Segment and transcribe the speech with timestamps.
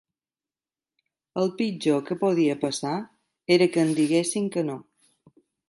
[1.41, 2.95] El pitjor que podia passar
[3.59, 4.83] era que em diguessin que no.